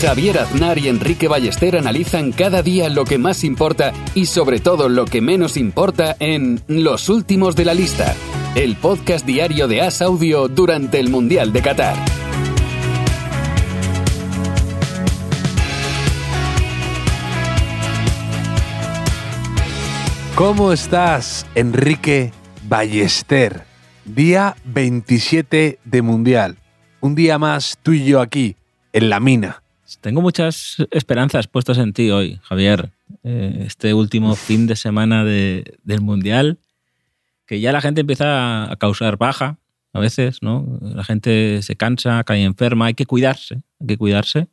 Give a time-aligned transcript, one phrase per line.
[0.00, 4.90] Javier Aznar y Enrique Ballester analizan cada día lo que más importa y sobre todo
[4.90, 8.14] lo que menos importa en Los Últimos de la Lista,
[8.54, 11.96] el podcast diario de As Audio durante el Mundial de Qatar.
[20.34, 22.32] ¿Cómo estás, Enrique
[22.68, 23.64] Ballester?
[24.04, 26.58] Día 27 de Mundial.
[27.00, 28.56] Un día más tú y yo aquí,
[28.92, 29.62] en la mina.
[30.00, 32.90] Tengo muchas esperanzas puestas en ti hoy, Javier.
[33.22, 36.58] Eh, este último fin de semana de- del Mundial,
[37.46, 39.58] que ya la gente empieza a causar baja
[39.92, 40.78] a veces, ¿no?
[40.82, 44.48] La gente se cansa, cae enferma, hay que cuidarse, hay que cuidarse.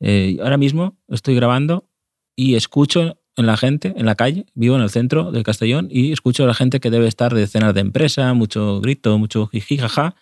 [0.00, 1.86] Eh, ahora mismo estoy grabando
[2.34, 6.12] y escucho en la gente, en la calle, vivo en el centro de Castellón y
[6.12, 9.76] escucho a la gente que debe estar de cenas de empresa, mucho grito, mucho jiji,
[9.76, 10.14] jaja,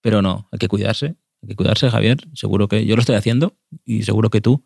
[0.00, 2.18] pero no, hay que cuidarse, hay que cuidarse, Javier.
[2.34, 4.64] Seguro que yo lo estoy haciendo y seguro que tú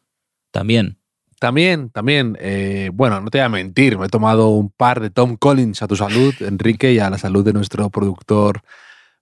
[0.50, 0.96] también.
[1.38, 5.08] También, también, eh, bueno, no te voy a mentir, me he tomado un par de
[5.10, 8.60] Tom Collins a tu salud, Enrique, y a la salud de nuestro productor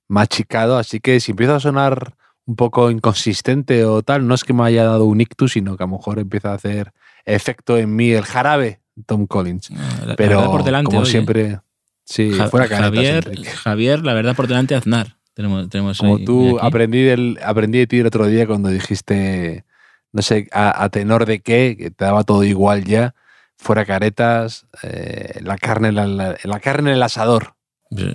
[0.08, 2.14] machicado, así que si empiezo a sonar
[2.46, 5.84] un poco inconsistente o tal, no es que me haya dado un ictus, sino que
[5.84, 6.92] a lo mejor empieza a hacer
[7.24, 9.70] efecto en mí el jarabe Tom Collins.
[9.70, 11.10] La- la Pero por delante, como oye.
[11.10, 11.60] siempre,
[12.04, 13.50] sí, Ja- fuera caretas, Javier, Enrique.
[13.50, 15.17] Javier, la verdad por delante Aznar.
[15.38, 19.64] Tenemos, tenemos Como ahí- tú aprendí, del, aprendí de ti el otro día cuando dijiste,
[20.12, 23.14] no sé, a, a tenor de qué, que te daba todo igual ya,
[23.56, 27.54] fuera caretas, eh, la, carne, la, la- la carne en el asador.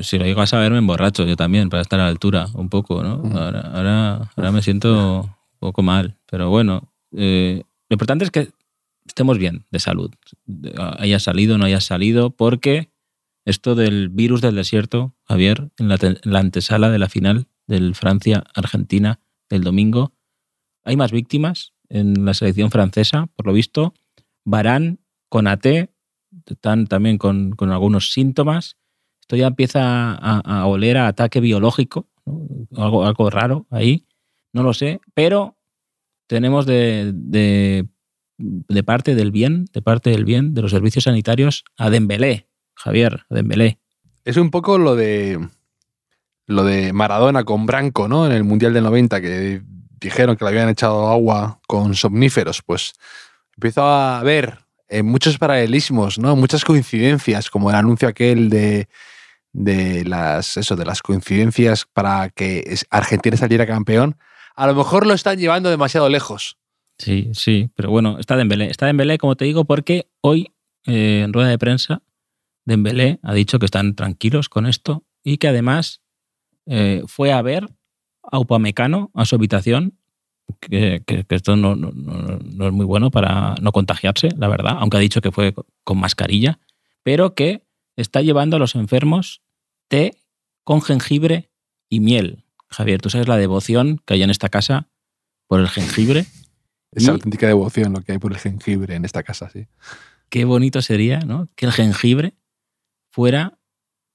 [0.01, 2.67] Si lo digo a saber, me emborracho yo también para estar a la altura un
[2.67, 3.19] poco, ¿no?
[3.19, 3.37] Mm.
[3.37, 8.49] Ahora, ahora, ahora me siento un poco mal, pero bueno, eh, lo importante es que
[9.07, 10.11] estemos bien de salud,
[10.45, 12.89] De- haya salido no haya salido, porque
[13.45, 17.95] esto del virus del desierto, Javier, en la, en la antesala de la final del
[17.95, 20.13] Francia-Argentina del domingo,
[20.83, 23.93] hay más víctimas en la selección francesa, por lo visto.
[24.43, 24.99] Barán,
[25.29, 25.93] Konaté,
[26.45, 28.77] están también con, algunos síntomas.
[29.21, 32.09] Esto ya empieza a, oler a ataque biológico,
[32.75, 34.05] algo raro ahí,
[34.51, 35.57] no lo sé, pero
[36.27, 37.87] tenemos de, de,
[38.37, 43.25] de parte del bien, de parte del bien, de los servicios sanitarios, a Dembélé, Javier,
[43.29, 43.79] Dembélé.
[44.25, 45.39] Es un poco lo de
[46.45, 48.25] lo de Maradona con Branco, ¿no?
[48.25, 49.61] En el Mundial del 90, que
[49.99, 52.61] dijeron que le habían echado agua con somníferos.
[52.61, 52.93] Pues
[53.55, 56.35] empiezo a ver eh, muchos paralelismos, ¿no?
[56.35, 58.87] Muchas coincidencias, como el anuncio aquel de,
[59.53, 64.17] de las eso, de las coincidencias para que Argentina saliera campeón.
[64.55, 66.57] A lo mejor lo están llevando demasiado lejos.
[66.97, 68.67] Sí, sí, pero bueno, está Dembélé.
[68.67, 70.51] Está Dembélé, como te digo, porque hoy
[70.85, 72.01] eh, en rueda de prensa
[72.65, 76.01] Dembélé ha dicho que están tranquilos con esto y que además
[76.65, 77.67] eh, fue a ver
[78.23, 79.97] a Upamecano a su habitación,
[80.59, 84.47] que, que- que esto no, no- no- no es muy bueno para no contagiarse, la
[84.47, 85.53] verdad, aunque ha dicho que fue
[85.83, 86.59] con mascarilla,
[87.03, 87.65] pero que
[87.97, 89.41] está llevando a los enfermos
[89.89, 90.15] té
[90.63, 91.51] con jengibre
[91.89, 92.45] y miel.
[92.69, 94.87] Javier, ¿tú sabes la devoción que hay en esta casa
[95.47, 96.25] por el jengibre?
[96.91, 99.67] Es Y- auténtica devoción lo que hay por el jengibre en esta casa, sí.
[100.29, 101.49] qué bonito sería ¿no?
[101.55, 102.33] que el jengibre
[103.13, 103.59] fuera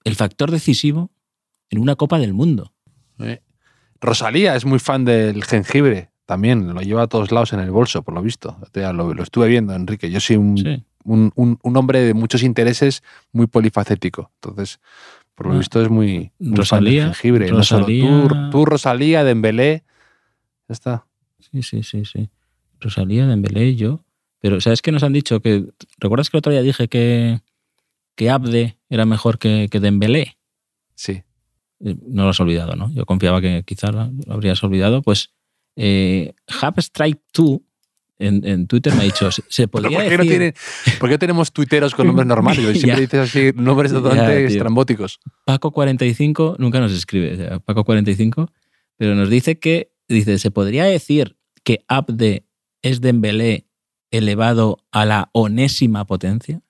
[0.03, 1.11] el factor decisivo
[1.71, 2.73] en una Copa del Mundo.
[3.21, 3.41] Eh,
[4.01, 8.03] Rosalía es muy fan del jengibre también, lo lleva a todos lados en el bolso,
[8.03, 8.59] por lo visto.
[8.75, 10.11] Lo, lo estuve viendo, Enrique.
[10.11, 10.85] Yo soy un, Sí.
[11.05, 14.33] un- un- un hombre de muchos intereses, muy polifacético.
[14.43, 14.81] Entonces,
[15.37, 17.51] por lo Ah, visto es muy, muy Rosalía, fan del jengibre.
[17.53, 18.29] No solo Rosalía.
[18.29, 19.85] tú, tú, Rosalía, Dembélé.
[20.69, 21.07] Ya está.
[21.39, 22.29] Sí, sí, sí, sí.
[22.81, 24.05] Rosalía, Dembélé yo.
[24.41, 25.41] Pero ¿sabes qué nos han dicho?
[25.41, 25.67] que
[25.99, 27.41] ¿Recuerdas que el otro día dije que,
[28.19, 30.37] que Abde era mejor que, que Dembélé?
[30.97, 31.23] Sí.
[31.79, 32.91] Eh, No lo has olvidado, ¿no?
[32.93, 35.03] Yo confiaba que quizás lo habrías olvidado.
[35.03, 35.31] Pues
[35.77, 36.35] eh,
[36.79, 37.61] Strike 2
[38.19, 40.55] en, en Twitter me ha dicho, ¿se, se ¿Pero podría ¿por, qué no tiene-
[40.99, 42.59] por qué tenemos tuiteros con nombres normales?
[42.77, 45.21] Y Siempre dices así nombres totalmente estrambóticos.
[45.47, 48.49] Paco45 nunca nos escribe, o sea, Paco45,
[48.97, 52.45] pero nos dice que, dice, ¿se podría decir que Abde
[52.83, 53.69] es Dembélé
[54.11, 56.61] elevado a la onésima potencia?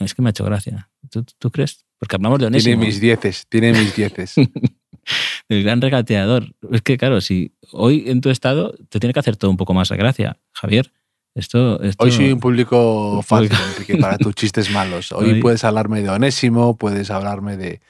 [0.00, 0.90] Es que me ha hecho gracia.
[1.10, 1.84] ¿Tú, tú crees?
[1.98, 4.34] Porque hablamos de Tiene onésimo, mis dieces, tiene mis dieces.
[5.48, 6.54] el gran regateador.
[6.70, 9.74] Es que, claro, si hoy en tu estado te tiene que hacer todo un poco
[9.74, 10.92] más de gracia, Javier.
[11.34, 15.10] Esto, esto- Hoy soy un público fácil, Enrique, para tus chistes malos.
[15.12, 17.80] Hoy, Hoy- puedes hablarme de Onésimo, puedes hablarme de,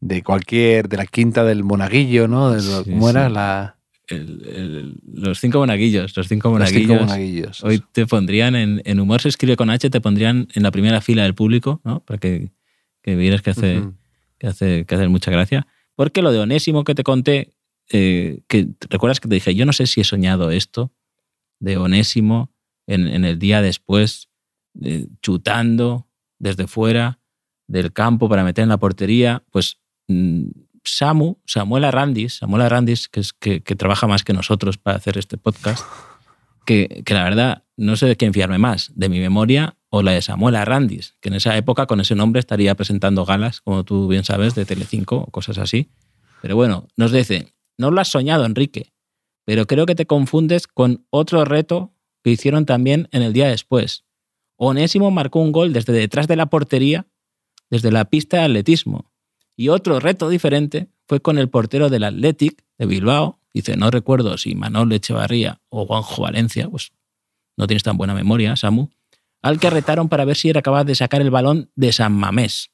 [0.00, 2.50] de cualquier, de la quinta del monaguillo, ¿no?
[2.50, 3.30] De lo- Sí, ¿Cómo era?
[3.30, 3.77] La,
[4.08, 6.88] el- el- los cinco monaguillos, los cinco los monaguillos.
[6.88, 7.64] cinco monaguillos.
[7.64, 11.00] Hoy te pondrían en, en humor se escribe con H, te pondrían en la primera
[11.00, 12.00] fila del público, ¿no?
[12.04, 12.50] Para que,
[13.02, 13.94] que vieras que hace, Ujú.
[14.38, 15.66] que hace, que hace mucha gracia.
[15.94, 17.54] Porque lo de Onésimo que te conté,
[17.90, 20.92] eh, que recuerdas que te dije, yo no sé si he soñado esto
[21.60, 22.52] de Onésimo
[22.86, 24.28] en, en el día después,
[24.82, 26.06] eh, chutando
[26.38, 27.18] desde fuera
[27.66, 30.44] del campo para meter en la portería, pues mm,
[30.96, 35.38] Samu, Samuel Arrandis, Samuel Arrandis, que, es, que, trabaja más que nosotros para hacer este
[35.38, 35.84] podcast,
[36.64, 40.12] que, que la verdad no sé de quién fiarme más, de mi memoria o la
[40.12, 44.08] de Samuel Arrandis, que en esa época con ese nombre estaría presentando galas, como tú
[44.08, 45.90] bien sabes, de Telecinco o cosas así.
[46.42, 48.92] Pero bueno, nos dice, no lo has soñado, Enrique,
[49.44, 54.04] pero creo que te confundes con otro reto que hicieron también en el día después.
[54.56, 57.06] Onésimo marcó un gol desde detrás de la portería,
[57.70, 59.10] desde la pista de atletismo.
[59.58, 63.40] Y otro reto diferente fue con el portero del Athletic de Bilbao.
[63.52, 66.92] Dice, no recuerdo si Manol Echevarría o Juanjo Valencia, pues
[67.56, 68.90] no tienes tan buena memoria, Samu,
[69.42, 72.70] al que retaron para ver si era capaz de sacar el balón de San Mamés.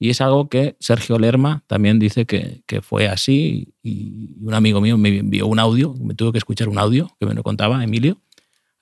[0.00, 3.74] Y es algo que Sergio Lerma también dice que, que fue así.
[3.80, 7.26] Y un amigo mío me envió un audio, me tuve que escuchar un audio que
[7.26, 8.20] me lo contaba Emilio.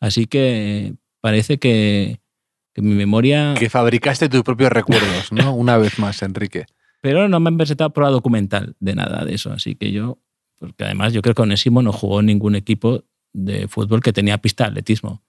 [0.00, 2.20] Así que parece que,
[2.72, 3.54] que mi memoria...
[3.58, 5.52] Que fabricaste tus propios recuerdos, ¿no?
[5.54, 6.64] Una vez más, Enrique.
[7.00, 9.52] Pero no me han presentado prueba documental de nada de eso.
[9.52, 10.18] Así que yo,
[10.58, 14.64] porque además yo creo que Onésimo no jugó ningún equipo de fútbol que tenía pista
[14.64, 15.22] de atletismo,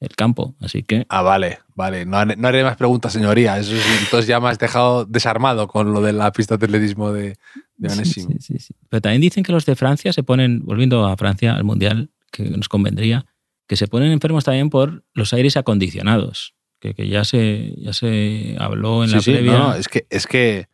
[0.00, 0.56] el campo.
[0.60, 2.04] Así que Ah, vale, vale.
[2.06, 3.58] No, haré- no haré más preguntas, señoría.
[3.58, 7.12] Eso sí, entonces ya me has dejado desarmado con lo de la pista de atletismo
[7.12, 7.36] de,
[7.76, 8.30] de Onésimo.
[8.32, 8.74] sí, sí, sí.
[8.88, 12.44] Pero también dicen que los de Francia se ponen, volviendo a Francia, al Mundial, que
[12.44, 13.26] nos convendría,
[13.68, 16.54] que se ponen enfermos también por los aires acondicionados.
[16.80, 19.52] Que, que ya, se, ya se habló en Sí, la sí, previa.
[19.52, 20.66] no, es que, es que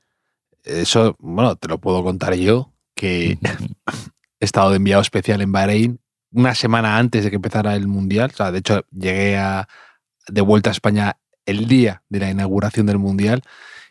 [0.69, 3.39] eso, bueno, te lo puedo contar yo, que
[4.41, 6.01] he estado de enviado especial en Bahrein
[6.33, 8.31] una semana antes de que empezara el Mundial.
[8.33, 9.69] O sea, de hecho, llegué a,
[10.29, 11.17] de vuelta a España
[11.47, 13.43] el día de la inauguración del Mundial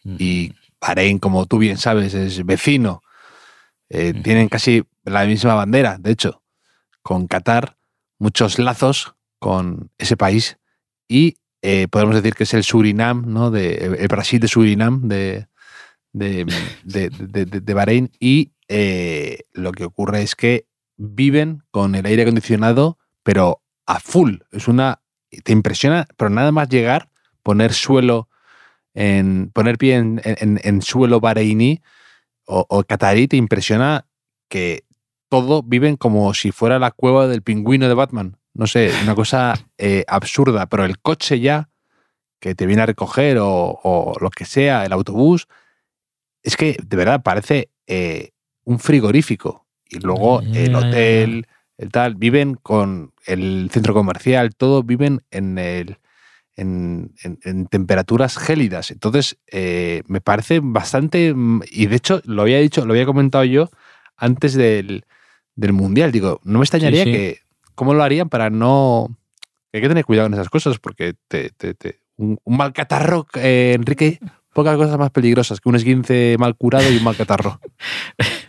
[0.04, 3.02] y Bahrein, como tú bien sabes, es vecino.
[3.90, 4.14] Eh.
[4.24, 6.44] Tienen casi la misma bandera, de hecho,
[7.02, 7.78] con Qatar,
[8.20, 10.58] muchos lazos con ese país
[11.08, 13.50] y eh, podemos decir que es el Surinam, ¿no?
[13.50, 15.48] De, el Brasil de Surinam, de,
[16.14, 16.46] de,
[16.84, 18.12] de, de- de- Bahrein.
[18.20, 20.66] Y eh, lo que ocurre es que
[20.98, 24.38] viven con el aire acondicionado, pero a full.
[24.52, 25.02] Es una.
[25.44, 27.10] Te impresiona, pero nada más llegar,
[27.44, 28.30] poner suelo
[28.94, 29.52] en.
[29.54, 31.82] poner pie en, en- en suelo bahreiní
[32.46, 34.08] o, o catarí, te impresiona
[34.50, 34.84] que
[35.30, 38.38] todo viven como si fuera la cueva del pingüino de Batman.
[38.54, 41.70] No sé, una cosa eh, absurda, pero el coche ya
[42.40, 43.48] que te viene a recoger o,
[43.84, 45.48] o lo que sea, el autobús,
[46.44, 48.32] es que de verdad parece eh,
[48.64, 49.66] un frigorífico.
[49.90, 51.48] Y luego el hotel,
[51.78, 55.98] el tal, viven con el centro comercial, todo viven en, el,
[56.56, 58.92] en, en- en temperaturas gélidas.
[58.92, 61.34] Entonces, eh, me parece bastante.
[61.34, 63.70] mm, Y de hecho, lo había dicho, lo había comentado yo
[64.18, 65.06] antes del,
[65.56, 66.12] del Mundial.
[66.12, 67.12] Digo, no me extrañaría sí.
[67.12, 67.40] que.
[67.76, 69.16] ¿Cómo lo harían para no.?
[69.72, 73.28] Hay que tener cuidado en esas cosas porque te, te- te- un, un mal catarro,
[73.36, 74.20] eh, Enrique,
[74.58, 77.60] pocas cosas más peligrosas que un esguince mal curado y un mal catarro.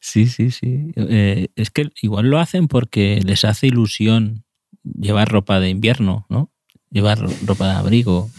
[0.00, 0.92] Sí, sí, sí.
[0.96, 4.44] Eh, es que igual lo hacen porque les hace ilusión
[4.84, 6.52] llevar ropa de invierno, ¿no?
[6.90, 8.30] Llevar ro- ropa de abrigo,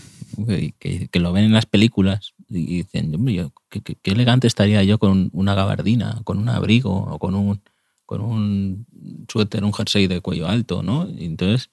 [0.48, 0.74] que,
[1.12, 5.54] que- lo ven en las películas y dicen, yo, qué, elegante estaría yo con una
[5.56, 7.62] gabardina, con un abrigo o con un,
[8.06, 8.86] con un
[9.28, 11.08] suéter, un jersey de cuello alto, ¿no?
[11.18, 11.72] Entonces,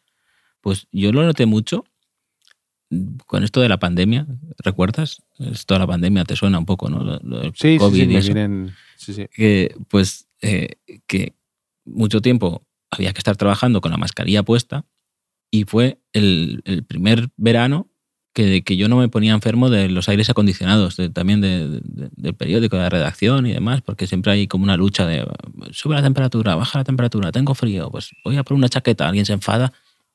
[0.62, 1.84] pues yo lo noté mucho
[3.26, 4.26] con esto de la pandemia,
[4.58, 5.22] ¿recuerdas?
[5.38, 7.02] Esto de la pandemia te suena un poco, ¿no?
[7.02, 9.26] Lo- lo del Sí, sí, COVID sí, y me eso vienen- sí, sí.
[9.32, 11.34] que pues eh, que
[11.84, 14.84] mucho tiempo había que estar trabajando con la mascarilla puesta
[15.50, 17.88] y fue el, el primer verano
[18.34, 22.10] que, que yo no me ponía enfermo de los aires acondicionados, de- también de- de-
[22.16, 25.26] del periódico, de la redacción y demás, porque siempre hay como una lucha de
[25.72, 29.26] sube la temperatura, baja la temperatura, tengo frío, pues voy a por una chaqueta, alguien
[29.26, 29.72] se enfada,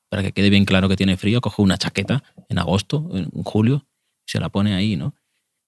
[0.10, 3.86] para que quede bien claro que tiene frío, coge una chaqueta en agosto, en julio,
[4.26, 5.16] y se la pone ahí, ¿no?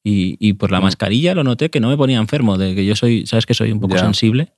[0.03, 0.83] Y, y por la Mm.
[0.83, 3.71] mascarilla lo noté que no me ponía enfermo, de que yo soy, sabes que soy
[3.71, 4.01] un poco Ya.
[4.01, 4.53] sensible.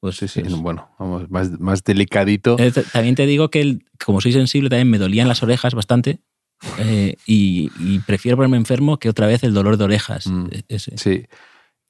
[0.00, 2.56] Pues Sí, sí, pues, bueno, vamos, más, más delicadito.
[2.58, 6.20] eh, también te digo que el- como soy sensible también me dolían las orejas bastante
[6.78, 10.26] eh, y, y prefiero ponerme enfermo que otra vez el dolor de orejas.
[10.26, 10.46] Mm.
[10.52, 10.96] E- ese.
[10.96, 11.24] Sí.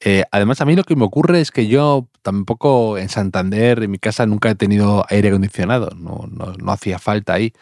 [0.02, 3.90] Eh, además, a mí lo que me ocurre es que yo tampoco en Santander, en
[3.90, 5.90] mi casa, nunca he tenido aire acondicionado.
[5.96, 7.52] No, no, no hacía falta ahí.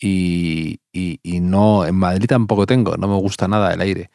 [0.00, 4.10] Y, y- y no, en Madrid tampoco tengo, no me gusta nada el aire.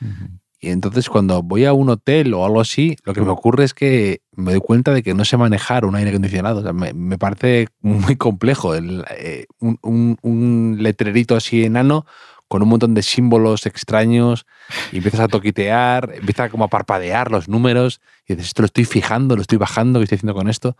[0.61, 3.73] Y entonces cuando voy a un hotel o algo así, lo que me ocurre es
[3.73, 6.59] que me doy cuenta de que no sé manejar un aire acondicionado.
[6.59, 8.75] O sea, me, me parece muy complejo.
[8.75, 12.05] El, eh, un, un- un letrerito así enano
[12.49, 14.45] con un montón de símbolos extraños
[14.91, 18.83] y empiezas a toquitear, empieza como a parpadear los números y dices, esto lo estoy
[18.85, 20.75] fijando, lo estoy bajando, ¿qué estoy haciendo con esto?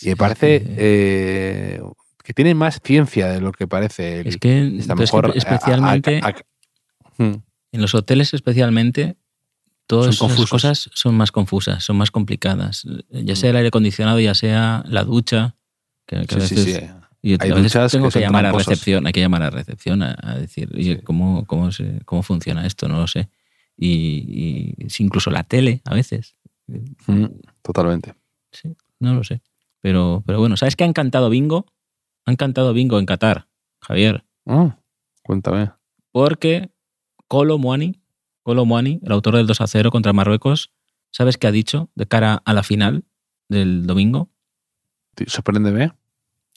[0.00, 1.80] Y me parece eh,
[2.24, 4.20] que tiene más ciencia de lo que parece.
[4.20, 5.26] el- Es que, está pero es que mejor
[5.84, 6.34] a- a- a- a-
[7.22, 7.42] Hmm.
[7.72, 9.16] en los hoteles especialmente,
[9.86, 12.84] todas Son esas cosas son más confusas, son más complicadas.
[13.10, 15.56] Ya sea el aire acondicionado, ya sea la ducha,
[16.06, 16.86] que, que a Sí, sí, veces- sí.
[17.22, 20.02] Y Hay a veces tengo que que, llamar a recepción, hay que llamar a recepción
[20.02, 21.02] a, a decir, oye, Sí.
[21.02, 22.88] ¿cómo, cómo, se- ¿cómo funciona esto?
[22.88, 23.28] No lo sé.
[23.76, 26.36] Y, y si incluso la tele, a veces.
[27.06, 27.26] Mm,
[27.62, 28.14] Totalmente.
[28.52, 29.42] Sí, no lo sé.
[29.80, 31.66] Pero, pero bueno, ¿sabes qué han cantado bingo?
[32.26, 33.48] Han cantado bingo en Qatar,
[33.82, 34.24] Javier.
[34.46, 34.78] Ah,
[35.22, 35.70] cuéntame.
[36.12, 36.70] Porque
[37.28, 38.00] Colo Muani,
[38.42, 40.72] Colo Muani, el autor del 2 a 0 contra Marruecos,
[41.10, 43.04] ¿sabes qué ha dicho de cara a la final
[43.48, 44.30] del domingo?
[45.26, 45.92] Sorpréndeme.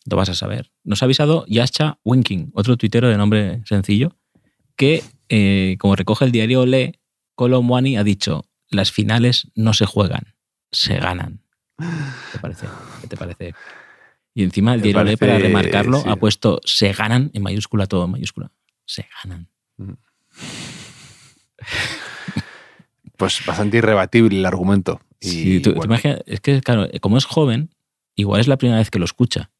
[0.05, 0.71] Lo vas a saber.
[0.83, 4.15] Nos ha avisado Yascha Winking, otro tuitero de nombre sencillo,
[4.75, 6.99] que, eh, como recoge el diario Le,
[7.35, 10.35] Colo Muani ha dicho: las finales no se juegan,
[10.71, 11.41] se ganan.
[11.77, 11.85] ¿Qué
[12.33, 12.67] te parece?
[13.01, 13.53] ¿Qué te parece?
[14.35, 16.09] Y encima el diario Le, para parece, remarcarlo, sí.
[16.09, 18.51] ha puesto se ganan en mayúscula, todo en mayúscula.
[18.85, 19.47] Se ganan.
[23.17, 24.99] Pues bastante irrebatible el argumento.
[25.21, 27.69] Y, Sí, tú- te bueno, imaginas- es que, claro, como es joven,
[28.15, 29.51] igual es la primera vez que lo escucha.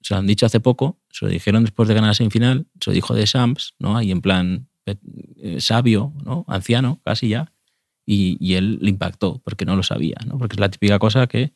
[0.00, 2.90] Se lo han dicho hace poco, se lo dijeron después de ganar la semifinal, se
[2.90, 3.96] lo dijo de Sams, ¿no?
[3.96, 4.96] ahí en plan eh,
[5.36, 6.44] eh, sabio, ¿no?
[6.48, 7.52] anciano, casi ya,
[8.04, 10.38] y, y él le impactó porque no lo sabía, ¿no?
[10.38, 11.52] porque es la típica cosa que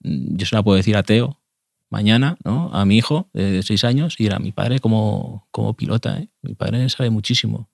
[0.00, 1.40] mm, yo se la puedo decir a Teo
[1.88, 2.70] mañana, ¿no?
[2.74, 6.28] a mi hijo de seis años, y dirá, mi padre como, como pilota, ¿eh?
[6.42, 7.70] mi padre sabe muchísimo.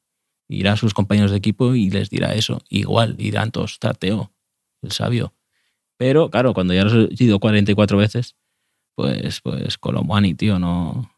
[0.48, 2.60] Irá a sus compañeros de equipo y les dirá eso.
[2.68, 4.32] Igual, dirán todos, está Teo,
[4.82, 5.32] el sabio.
[5.96, 8.36] Pero claro, cuando ya lo has ido 44 veces,
[8.94, 11.11] pues, pues Colomani, tío, no.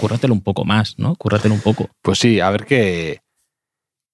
[0.00, 1.16] Cúrratelo un poco más, ¿no?
[1.16, 1.88] Cúrratelo un poco.
[2.02, 3.20] Pues sí, a ver qué,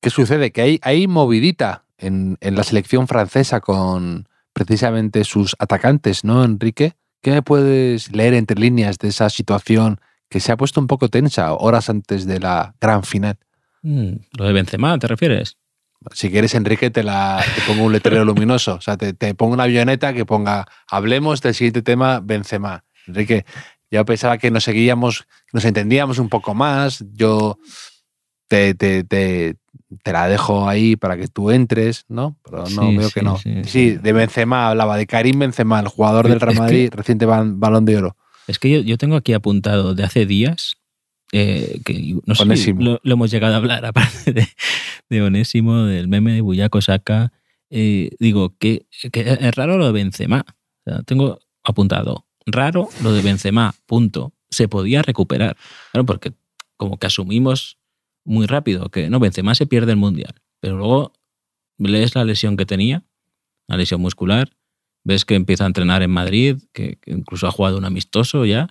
[0.00, 0.50] qué sucede.
[0.50, 6.94] Que hay, hay movidita en, en la selección francesa con precisamente sus atacantes, ¿no, Enrique?
[7.22, 11.08] ¿Qué me puedes leer entre líneas de esa situación que se ha puesto un poco
[11.08, 13.36] tensa horas antes de la gran final?
[13.82, 15.58] Mm, Lo de Benzema, ¿te refieres?
[16.12, 18.74] Si quieres, Enrique, te, la, te pongo un letrero luminoso.
[18.74, 22.84] O sea, te, te pongo una avioneta que ponga hablemos del siguiente tema, Benzema.
[23.06, 23.44] Enrique,
[23.90, 27.04] yo pensaba que nos seguíamos, nos entendíamos un poco más.
[27.12, 27.58] Yo
[28.48, 29.56] te, te, te,
[30.02, 32.36] te la dejo ahí para que tú entres, ¿no?
[32.44, 33.36] Pero no, Sí, veo sí, que no.
[33.64, 37.84] sí, de Benzema hablaba, de Karim Benzema, el jugador del Real que- Madrid, reciente balón
[37.84, 38.16] de oro.
[38.46, 40.76] Es que yo, yo tengo aquí apuntado de hace días
[41.32, 44.46] eh, que no sé si lo, lo hemos llegado a hablar, aparte de,
[45.10, 47.32] de Onésimo, del meme de Buyaco Saka.
[47.70, 50.44] eh, digo, que, que es raro lo de Benzema.
[50.86, 54.32] O sea, tengo apuntado, raro lo de Benzema, punto.
[54.50, 55.56] Se podía recuperar.
[55.92, 56.32] Claro, porque
[56.76, 57.78] como que asumimos
[58.24, 60.34] muy rápido que no, Benzema se pierde el Mundial.
[60.60, 61.12] Pero luego
[61.78, 63.02] lees la lesión que tenía,
[63.66, 64.50] la lesión muscular,
[65.04, 68.68] ves que empieza a entrenar en Madrid, que, que incluso ha jugado un amistoso ya,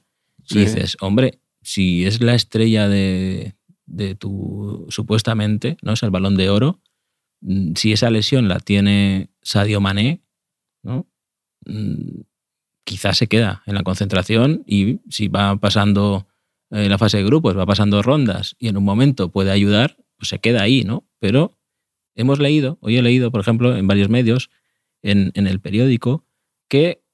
[0.47, 0.59] Sí.
[0.59, 3.55] y dices, hombre, si es la estrella de,
[3.87, 5.93] de tu, supuestamente, ¿no?
[5.93, 6.79] Es el balón de oro,
[7.41, 10.21] mm, si esa lesión la tiene Sadio Mané,
[10.83, 11.07] ¿no?
[11.65, 12.21] Mm,
[12.83, 16.27] quizás se queda en la concentración y si va pasando
[16.69, 20.29] eh, la fase de grupos, va pasando rondas y en un momento puede ayudar, pues
[20.29, 21.07] se queda ahí, ¿no?
[21.19, 21.57] Pero
[22.13, 24.51] hemos leído, hoy he leído, por ejemplo, en varios medios,
[25.01, 26.27] en, en el periódico,
[26.69, 27.04] que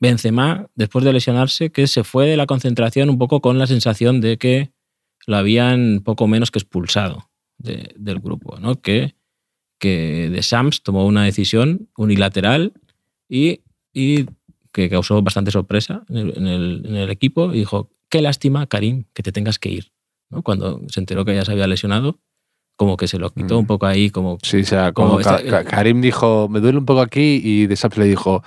[0.00, 4.20] Benzema, después de lesionarse, que se fue de la concentración un poco con la sensación
[4.20, 4.70] de que
[5.26, 8.80] lo habían poco menos que expulsado de- del grupo, ¿no?
[8.80, 9.14] Que,
[9.80, 12.72] que de Sams tomó una decisión unilateral
[13.28, 13.60] y,
[13.92, 14.26] y
[14.72, 18.66] que causó bastante sorpresa en el, en el- en el equipo y dijo, qué lástima,
[18.66, 19.92] Karim, que te tengas que ir.
[20.30, 20.42] ¿no?
[20.42, 22.18] Cuando se enteró que ya se había lesionado,
[22.76, 23.58] como que se lo quitó Mm.
[23.58, 26.60] un poco ahí, como Sí, o sea, Como como esta- Ka- Ka- Karim dijo, me
[26.60, 28.42] duele un poco aquí, y de Saps le dijo,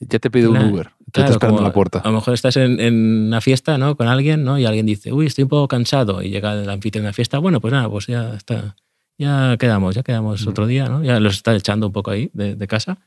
[0.00, 1.98] ya te pido un Claro, Uber, te Claro, está esperando en la puerta.
[2.00, 3.96] A lo mejor estás en, en una fiesta, ¿no?
[3.96, 4.58] Con alguien, ¿no?
[4.58, 6.22] Y alguien dice, uy, estoy un poco cansado.
[6.22, 8.76] Y llega el anfitrión de la fiesta, bueno, pues nada, pues ya está.
[9.18, 10.48] Ya quedamos, ya quedamos Mm.
[10.50, 11.02] otro día, ¿no?
[11.02, 12.98] Ya los está echando un poco ahí de, de casa.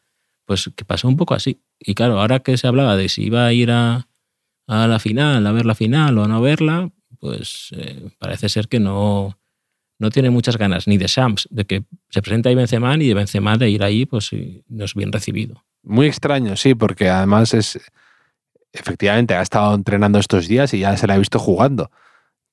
[0.46, 1.62] Pues que pasó un poco así.
[1.80, 4.08] Y claro, ahora que se hablaba de si iba a ir a,
[4.68, 8.68] a la final, a ver la final o a no verla, pues eh, parece ser
[8.68, 9.38] que no,
[10.00, 13.14] no tiene muchas ganas ni de Shams de que se presente ahí Benzema ni de
[13.14, 14.32] Benzema de ir ahí pues
[14.70, 15.64] no es bien recibido.
[15.84, 17.80] Muy extraño, sí, porque además es
[18.74, 21.92] efectivamente ha estado entrenando estos días y ya se la ha visto jugando.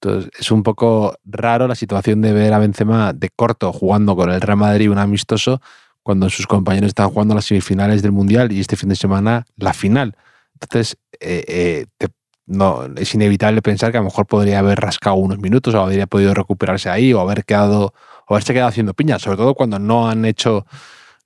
[0.00, 4.30] Entonces es un poco raro la situación de ver a Benzema de corto jugando con
[4.30, 5.61] el Real Madrid un amistoso
[6.02, 9.73] cuando sus compañeros están jugando las semifinales del Mundial y este fin de semana la
[9.73, 10.16] final.
[10.54, 12.09] Entonces eh, eh,
[12.47, 16.06] no, es inevitable pensar que a lo mejor podría haber rascado unos minutos o habría
[16.06, 17.92] podido recuperarse ahí o haber quedado
[18.28, 20.66] o haberse quedado haciendo piña, sobre todo cuando no han hecho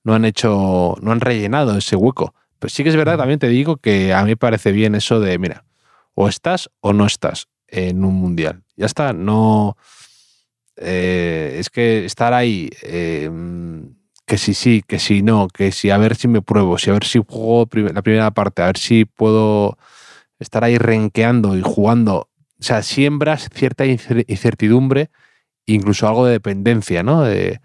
[0.03, 2.33] no han hecho no han rellenado ese hueco.
[2.59, 5.39] Pero sí que es verdad, también te digo que a mí parece bien eso de,
[5.39, 5.65] mira,
[6.13, 8.63] o estás o no estás en un mundial.
[8.75, 9.77] Ya está, no
[10.77, 13.93] eh, es que estar ahí em,
[14.25, 16.93] que si sí, que si no, que si a ver si me pruebo, si a
[16.93, 19.77] ver si juego la primera parte, a ver si puedo
[20.39, 22.29] estar ahí renqueando y jugando,
[22.59, 25.11] o sea, siembras cierta incertidumbre,
[25.65, 27.23] incluso algo de dependencia, ¿no?
[27.23, 27.59] De,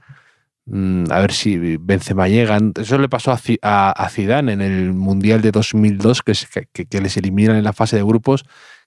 [0.69, 2.59] a ver si Benzema llega.
[2.77, 3.33] Eso le pasó
[3.63, 6.35] a, Zidane en el Mundial de 2002, que,
[6.89, 8.45] que, les eliminan en la fase de grupos,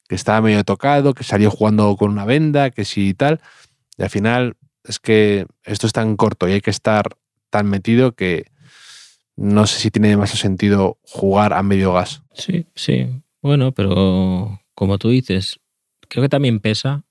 [0.08, 3.40] que estaba medio tocado, que salió jugando con una venda, que sí y tal.
[3.98, 7.16] Y al final es que esto es tan corto y hay que estar
[7.50, 8.46] tan metido que
[9.36, 12.24] no sé si tiene demasiado sentido jugar a medio gas.
[12.34, 13.08] Sí, sí.
[13.42, 15.60] Bueno, pero como tú dices,
[16.10, 17.09] creo que también pesa mm,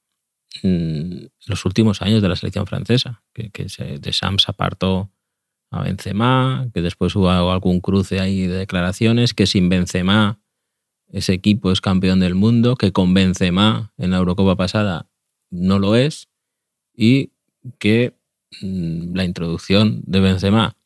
[0.63, 5.11] los últimos años de la selección francesa, que, que se, de Sams apartó
[5.71, 10.41] a Benzema, que después hubo algún cruce ahí de declaraciones, que sin Benzema
[11.11, 15.11] ese equipo es campeón del mundo, que con Benzema en la Eurocopa pasada
[15.51, 16.29] no lo es,
[16.95, 17.33] y
[17.79, 18.19] que
[18.61, 20.77] mm, la introducción de Benzema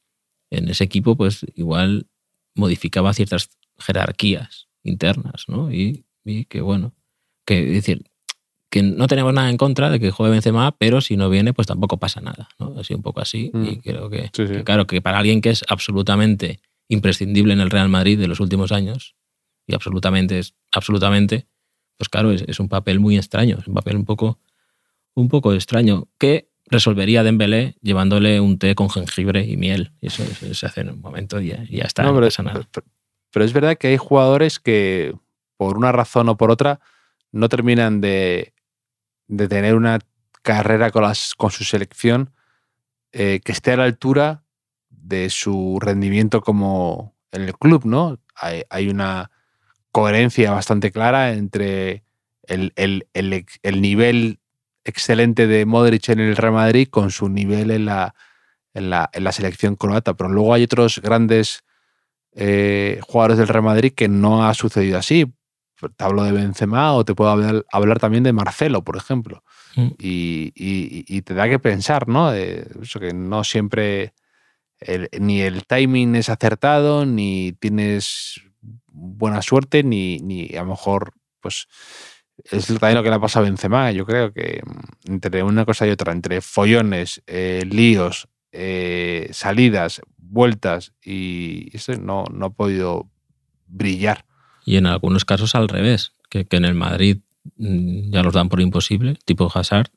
[0.51, 2.09] en ese equipo pues igual
[2.55, 5.73] modificaba ciertas jerarquías internas, ¿no?
[5.73, 6.05] Y,
[6.49, 6.95] que bueno,
[7.45, 8.05] que decir,
[8.73, 11.67] que no tenemos nada en contra de que juegue Benzema, pero si no viene, pues
[11.67, 12.75] tampoco pasa nada, ¿no?
[12.81, 13.51] Así un poco así.
[13.53, 13.81] Y mm.
[13.83, 14.31] creo que,
[14.65, 18.73] claro, que para alguien que es absolutamente imprescindible en el Real Madrid de los últimos
[18.73, 19.15] años,
[19.67, 21.47] y absolutamente es absolutamente,
[21.99, 24.41] pues claro, es, un papel muy extraño, es un papel un poco,
[25.13, 29.93] un poco extraño, que resolvería Dembélé llevándole un té con jengibre y miel.
[30.01, 32.67] Y eso, se hace en un momento y ya, está, no, pasa nada.
[33.33, 35.15] Pero es verdad que hay jugadores que,
[35.59, 36.81] por una razón o por otra,
[37.33, 38.01] no terminan
[39.33, 39.99] de, tener una
[40.43, 42.31] carrera con, las, con su selección
[43.13, 44.45] eh, que esté a la altura
[44.91, 48.19] de su rendimiento como en el club, ¿no?
[48.35, 49.31] Hay, una
[49.91, 52.03] coherencia bastante clara entre
[52.45, 52.73] el,
[53.81, 54.41] nivel
[54.85, 58.15] excelente de Modric en el Real Madrid con su nivel en la,
[58.75, 60.15] en la, en la selección croata.
[60.15, 61.63] Pero luego hay otros grandes
[62.35, 65.33] eh, jugadores del Real Madrid que no ha sucedido así.
[65.91, 69.43] Te hablo de Benzema o te puedo hablar, también de Marcelo, por ejemplo.
[69.77, 69.89] Mm.
[69.99, 72.33] Y, te da que pensar, ¿no?
[72.33, 74.15] eso que no siempre
[75.21, 78.41] ni el timing es acertado, ni tienes
[78.87, 81.69] buena suerte, ni, ni a lo mejor, pues,
[82.51, 83.91] es también lo que le ha pasado a Benzema.
[83.93, 90.01] Yo creo que mm, entre una cosa y otra, entre follones, eh, líos, eh, salidas,
[90.17, 93.11] vueltas y eso no, no ha podido
[93.67, 94.25] brillar.
[94.65, 97.19] Y en algunos casos al revés, que, en el Madrid
[97.57, 99.91] mm, ya los dan por imposible, tipo Hazard,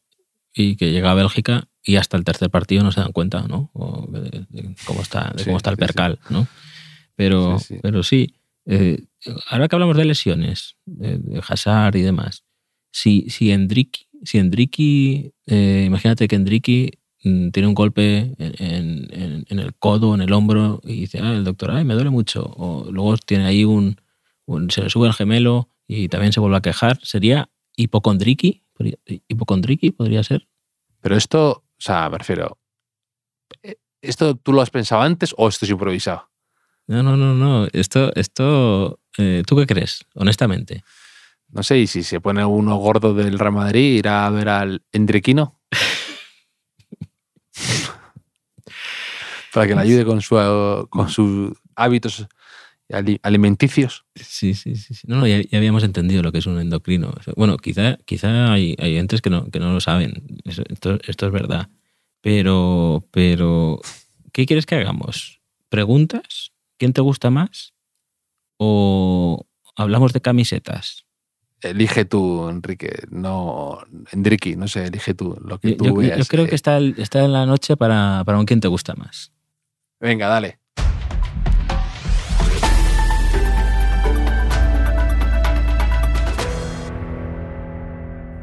[0.54, 3.70] y que llega a Bélgica y hasta el tercer partido no se dan cuenta, ¿no?
[4.10, 4.46] de,
[4.86, 6.48] cómo está, cómo está el percal, ¿no?
[7.16, 9.06] Pero sí, pero sí eh,
[9.50, 12.44] ahora que hablamos de lesiones, de, Hazard y demás,
[12.92, 16.92] si, si Endriki, si eh, imagínate que Endriki
[17.26, 21.72] Mm, tiene un golpe en, el codo, en el hombro, y dice, ah, el doctor,
[21.72, 22.44] ay, me duele mucho.
[22.56, 23.98] O luego tiene ahí un,
[24.70, 27.00] se le sube el gemelo y también se vuelve a quejar.
[27.04, 28.64] ¿Sería hipocondriqui?
[29.28, 30.48] ¿Hipocondriqui podría ser?
[31.02, 32.60] Pero esto, o sea, me refiero,
[33.64, 36.30] eh, ¿esto tú lo has pensado antes o esto es improvisado?
[36.88, 37.68] No, no, no, no.
[37.74, 40.84] Esto, esto, eh, ¿tú qué crees, honestamente?
[41.50, 44.84] No sé, y si se pone uno gordo del Real Madrid, irá a ver al
[44.92, 45.60] Endriquino.
[49.54, 50.36] para que le ayude con, su,
[50.90, 52.28] con sus hábitos
[52.92, 54.06] alimenticios.
[54.16, 54.94] Sí, sí, sí.
[55.08, 57.14] No, no ya, habíamos entendido lo que es un endocrino.
[57.36, 60.40] Bueno, quizá, quizá hay, hay entes que no, que no lo saben.
[60.46, 61.70] Esto, esto, es verdad.
[62.22, 63.82] Pero, pero,
[64.32, 65.42] ¿qué quieres que hagamos?
[65.70, 66.52] ¿Preguntas?
[66.78, 67.74] ¿Quién te gusta más?
[68.58, 69.46] ¿O
[69.76, 71.06] hablamos de camisetas?
[71.62, 73.04] Elige tú, Enrique.
[73.10, 73.80] No,
[74.12, 77.34] Enrique, no sé, elige tú lo que tú yo, Yo creo que está, está en
[77.34, 79.32] la noche para, para un quién te gusta más.
[80.00, 80.60] Venga, dale.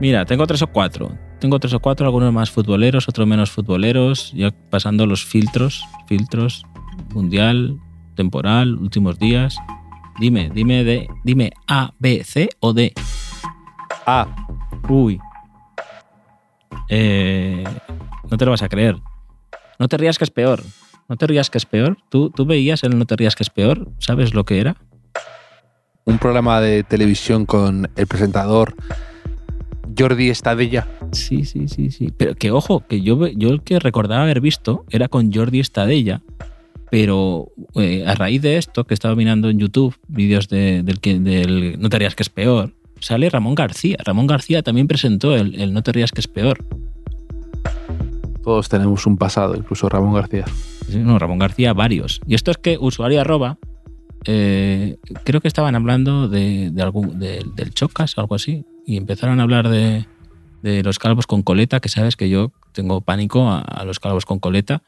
[0.03, 1.17] Mira, tengo tres o cuatro.
[1.39, 6.67] tengo tres o cuatro, algunos más futboleros, otros menos futboleros, ya pasando los filtros, filtros,
[7.15, 7.79] mundial,
[8.17, 9.57] temporal, últimos días.
[10.19, 12.93] Dime, dime de, dime A, B, C o D.
[14.05, 14.27] A.
[14.89, 15.21] Uy.
[16.89, 17.63] Eh,
[18.29, 18.97] no te lo vas a creer.
[19.79, 20.65] No te rías que es peor.
[21.09, 21.97] No te rías que es peor.
[22.09, 23.87] ¿Tú, tú veías el No te rías que es peor?
[24.01, 24.75] ¿Sabes lo que era?
[26.05, 28.75] Un programa de televisión con el presentador
[29.99, 30.87] Jordi Estadella.
[31.13, 32.13] Sí, sí, sí, sí.
[32.17, 36.23] Pero que ojo, que yo, yo el que recordaba haber visto era con Jordi Estadella.
[36.91, 41.19] Pero eh, a raíz de esto, que estaba mirando en YouTube vídeos de- del, que-
[41.19, 43.97] del No te rías que es peor, sale Ramón García.
[44.05, 46.59] Ramón García también presentó el, el No te rías que es peor.
[48.43, 50.45] Todos tenemos un pasado, incluso Ramón García.
[50.89, 52.21] Sí, No, Ramón García, varios.
[52.27, 53.57] Y esto es que usuario arroba,
[54.27, 58.65] eh, creo que estaban hablando de, de algún, de- del Chocas o algo así.
[58.87, 60.07] Y empezaron a hablar de,
[60.63, 64.39] de los calvos con coleta, que sabes que yo tengo pánico a, los calvos con
[64.39, 64.83] coleta.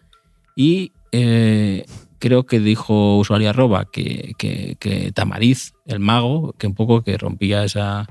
[0.57, 1.85] Y eh,
[2.19, 7.17] creo que dijo usuario arroba que, que- que Tamariz, el mago, que un poco que
[7.19, 8.07] rompía esa,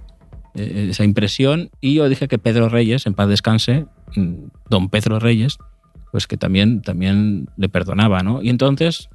[0.55, 1.69] eh, esa impresión.
[1.81, 4.33] Y yo dije que Pedro Reyes, en paz descanse, mm,
[4.69, 5.57] don Pedro Reyes,
[6.11, 8.41] pues que también, también le perdonaba, ¿no?
[8.43, 9.09] Y entonces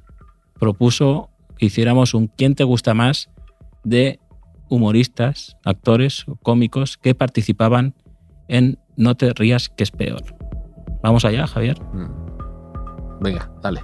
[0.59, 3.29] propuso que hiciéramos un ¿Quién te gusta más?
[3.83, 4.19] de
[4.69, 7.95] humoristas, actores, cómicos que participaban
[8.47, 10.23] en No te rías que es peor.
[11.03, 11.81] Vamos allá, Javier.
[11.93, 13.21] Mm.
[13.21, 13.81] Venga, dale.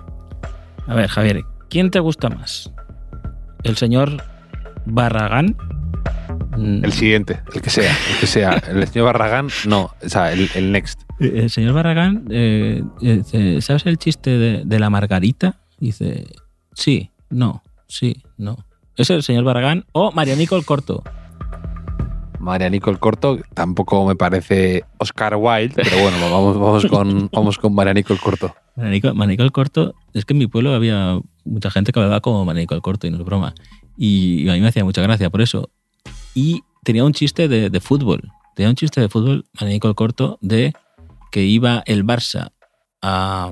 [0.87, 2.71] A ver, Javier, ¿quién te gusta más?
[3.63, 4.23] ¿El señor
[4.85, 5.57] Barragán?
[6.57, 8.53] Mm, El siguiente, el que sea, el que sea.
[8.69, 11.01] El señor Barragán, no, o sea, el, el next.
[11.19, 15.59] El señor Barragán, eh, eh, ¿sabes el chiste de, de la margarita?
[15.79, 16.27] Dice,
[16.73, 18.57] sí, no, sí, no.
[18.97, 21.03] ¿Es el señor Barragán o Marianico el Corto?
[22.39, 27.73] Marianico el Corto, tampoco me parece Oscar Wilde, pero bueno, vamos, vamos, con, vamos con
[27.73, 28.55] Marianico el Corto.
[28.75, 32.45] Marianico, Marianico el Corto, es que en mi pueblo había mucha gente que hablaba como
[32.45, 33.53] Marianico el Corto y no es broma.
[33.97, 35.69] Y a mí me hacía mucha gracia por eso.
[36.33, 38.31] Y tenía un chiste de, de fútbol.
[38.55, 40.73] Tenía un chiste de fútbol, Marianico el Corto, de
[41.31, 42.51] que iba el Barça
[43.01, 43.51] a,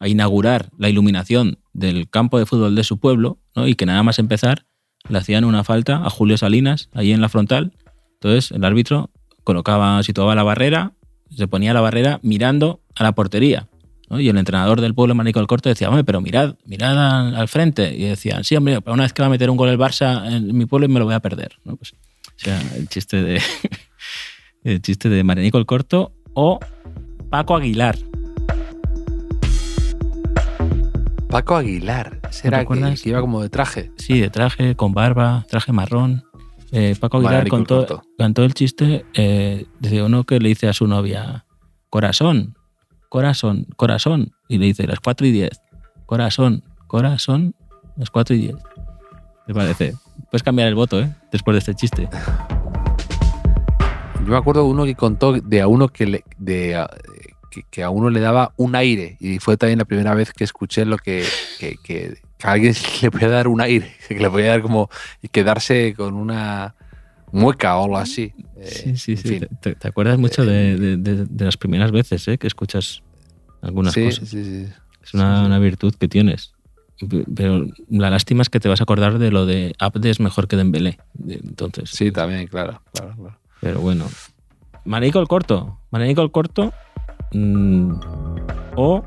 [0.00, 3.68] a inaugurar la iluminación del campo de fútbol de su pueblo, ¿no?
[3.68, 4.64] y que nada más empezar
[5.08, 7.72] le hacían una falta a Julio Salinas ahí en la frontal.
[8.14, 9.10] Entonces el árbitro
[9.44, 10.92] colocaba, situaba la barrera,
[11.30, 13.68] se ponía la barrera mirando a la portería.
[14.10, 17.94] Y el entrenador del pueblo, Manico del Corto, decía, hombre, pero mirad, mirad al, frente.
[17.96, 20.54] Y decían, sí, hombre, una vez que va a meter un gol el Barça en
[20.54, 21.56] mi pueblo me lo voy a perder.
[21.64, 21.76] ¿no?
[21.76, 21.96] Pues, o
[22.36, 23.40] sea, el chiste de
[24.64, 26.60] el chiste de el Corto o
[27.30, 27.96] Paco Aguilar.
[31.32, 33.90] Paco Aguilar, será que, que iba como de traje.
[33.96, 36.24] Sí, de traje, con barba, traje marrón.
[36.72, 40.86] Eh, Paco Aguilar contó, cantó el chiste eh, de uno que le dice a su
[40.86, 41.46] novia,
[41.88, 42.54] corazón,
[43.08, 44.32] corazón, corazón.
[44.46, 45.50] Y le dice, las 4 y 10.
[46.04, 47.54] Corazón, corazón,
[47.96, 48.56] las 4 y 10.
[49.46, 49.94] ¿Te parece?
[50.30, 51.14] Puedes cambiar el voto, ¿eh?
[51.32, 52.10] Después de este chiste.
[54.20, 56.76] Yo me acuerdo de uno que contó de a uno que, le, de,
[57.52, 59.16] que, que a uno le daba un aire.
[59.20, 61.24] Y fue también la primera vez que escuché lo que,
[61.60, 63.94] que, que- a alguien le podía dar un aire.
[64.08, 64.88] Que le podía dar como.
[65.22, 66.74] y quedarse con una
[67.30, 68.32] mueca o algo así.
[68.56, 69.28] Eh, Sí, sí, en sí.
[69.28, 69.48] fin.
[69.60, 72.38] Te, acuerdas mucho de, de- de- de las primeras veces ¿eh?
[72.38, 73.02] que escuchas
[73.60, 74.28] algunas Sí, cosas.
[74.28, 74.66] sí, sí.
[75.02, 75.46] Es una, Sí, sí.
[75.46, 76.52] una virtud que tienes.
[77.34, 80.46] Pero la lástima es que te vas a acordar de lo de Abde es mejor
[80.46, 80.98] que Dembélé.
[81.14, 82.80] De- Entonces, Sí, también, claro.
[82.92, 83.38] claro, claro.
[83.60, 84.06] pero bueno.
[84.84, 85.78] Marico el Corto.
[85.90, 86.72] Marico el Corto.
[87.32, 87.92] Mm,
[88.76, 89.02] o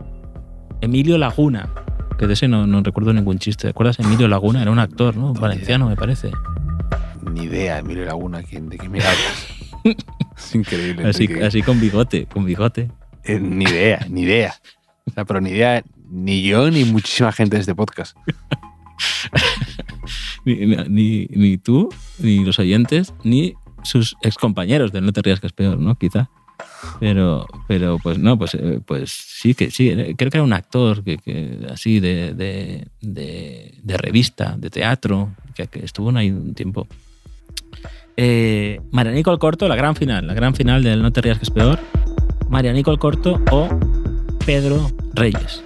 [0.81, 1.69] Emilio Laguna.
[2.17, 3.63] Que de ese no, no recuerdo ningún chiste.
[3.63, 3.99] ¿Te acuerdas?
[3.99, 5.33] Emilio Laguna era un actor, ¿no?
[5.33, 6.31] Valenciano, me parece.
[7.31, 9.47] Ni idea, Emilio Laguna, ¿quién- ¿de qué me hablas?
[10.38, 11.07] es increíble.
[11.07, 12.89] Así, así con bigote, con bigote.
[13.25, 14.53] Eh, ni idea, ni idea.
[15.07, 18.15] O sea, pero ni idea, ni yo ni muchísima gente de este podcast.
[20.45, 20.55] Ni,
[20.88, 25.53] ni, ni tú, ni los oyentes, ni sus excompañeros del No te rías que es
[25.53, 25.95] peor, ¿no?
[25.95, 26.29] Quizá.
[26.99, 29.89] Pero, pero pues no, pues, eh, pues sí que sí.
[29.89, 34.69] eh, Creo que era un actor que, que así de, de, de, de revista, de
[34.69, 36.88] teatro, que, que estuvo ahí un tiempo.
[38.17, 41.43] Eh, Marianico el Corto, la gran final, la gran final del No te rías que
[41.43, 41.79] es peor.
[42.49, 43.67] Marianico el Corto o
[44.45, 45.63] Pedro Reyes.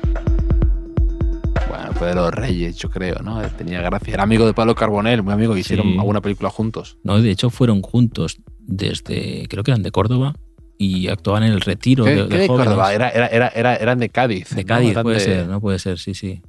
[1.68, 3.42] Bueno, Pedro Reyes, yo creo, ¿no?
[3.50, 4.14] Tenía gracia.
[4.14, 5.56] Era amigo de Pablo Carbonell, muy amigo.
[5.58, 5.98] Hicieron Sí.
[6.00, 6.98] alguna película juntos.
[7.04, 10.36] No, de hecho fueron juntos desde, creo que eran de Córdoba
[10.82, 12.68] y actuaban en el retiro ¿Qué, de, qué de de jóvenes.
[12.70, 12.94] Córdoba?
[12.94, 14.50] Era, era, era, era- eran de Cádiz.
[14.56, 14.68] De ¿no?
[14.68, 15.60] Cádiz, Eran puede de- ser, ¿no?
[15.62, 16.42] Puede ser, sí, sí.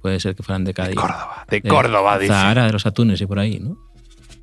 [0.00, 0.94] Puede ser que fueran de De Cádiz.
[0.96, 2.32] Córdoba, de De Córdoba, dice.
[2.32, 3.76] Zahara, de los Atunes y por ahí, ¿no?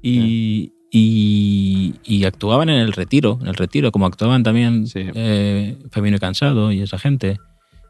[0.04, 5.08] Y, y, y actuaban en el retiro, en el retiro, como actuaban también Sí.
[5.15, 7.38] eh, Femino y Cansado y esa gente.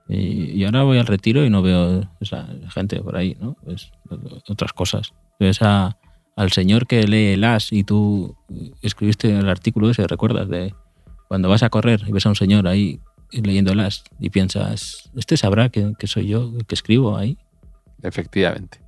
[0.10, 3.56] Y, y ahora voy al retiro y no veo esa gente por ahí, ¿no?
[3.64, 3.92] Pues
[4.48, 5.12] otras cosas.
[5.40, 5.98] Ves a-
[6.36, 8.36] al señor que lee el as y tú
[8.82, 10.74] escribiste el artículo ese, recuerdas, de
[11.32, 13.00] cuando vas a correr y ves a un señor ahí
[13.32, 17.38] leyendo el as y piensas, ¿este sabrá que, que soy yo que escribo ahí?
[18.04, 18.82] Efectivamente.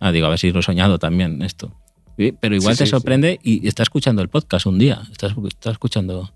[0.00, 1.76] Ah, digo, a ver si lo he soñado también esto.
[2.16, 5.02] Pero igual Sí, te sí, sorprende y está escuchando el podcast un día.
[5.12, 6.32] Estás, estás escuchando,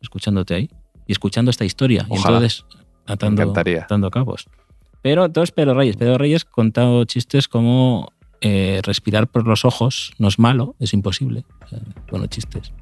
[0.00, 0.70] escuchándote ahí
[1.08, 2.06] y escuchando esta historia.
[2.08, 2.64] Y entonces
[3.04, 4.46] atando, atando cabos.
[5.02, 5.96] Pero entonces Pedro Reyes.
[5.96, 11.44] Pedro Reyes contado chistes como eh, respirar por los ojos no es malo, es imposible.
[11.64, 12.72] O sea, bueno, chistes.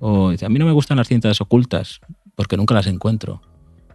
[0.00, 2.00] O dice, a mí no me gustan las cintas ocultas
[2.34, 3.40] porque nunca las encuentro.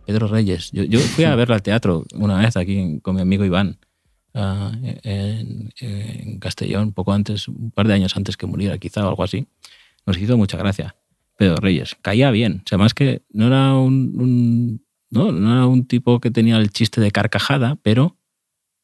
[0.06, 0.72] Pedro Reyes.
[0.72, 3.78] Yo, yo fui a verlo al teatro una vez aquí con mi amigo Iván
[4.34, 4.72] ah,
[5.04, 9.24] en, en Castellón, poco antes, un par de años antes que muriera, quizá o algo
[9.24, 9.48] así.
[10.06, 10.96] Nos hizo mucha gracia.
[11.38, 11.96] Pedro Reyes.
[12.02, 12.62] Caía bien.
[12.66, 16.58] O sea, más que no era un, un- no, no era un tipo que tenía
[16.58, 18.18] el chiste de carcajada, pero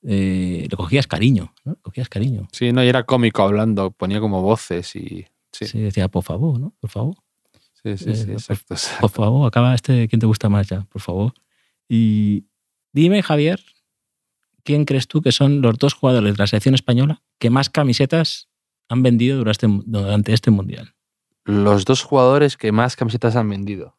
[0.04, 1.54] eh, le cogías cariño.
[1.82, 2.48] cogías cariño.
[2.52, 5.26] Sí, no, y era cómico hablando, ponía como voces y.
[5.52, 6.74] Sí, Sí, decía, por favor, ¿no?
[6.80, 7.16] Por favor.
[7.84, 8.76] sí, sí, sí, Eh, exacto.
[9.02, 10.08] Por favor, acaba este.
[10.08, 10.82] ¿Quién te gusta más ya?
[10.86, 11.34] Por favor.
[11.88, 12.46] Y
[12.94, 13.60] dime, Javier,
[14.64, 18.48] ¿quién crees tú que son los dos jugadores de la selección española que más camisetas
[18.90, 20.94] han vendido durante, durante este mundial?
[21.46, 23.98] Los dos jugadores que más camisetas han vendido.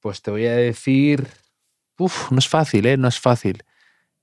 [0.00, 1.26] Pues te voy a decir.
[1.98, 2.96] Uf, no es fácil, ¿eh?
[2.96, 3.62] No es fácil.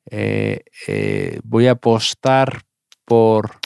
[0.09, 2.61] Eh, eh, voy a apostar
[3.03, 3.59] por.